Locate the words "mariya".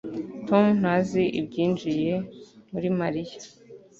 2.99-3.37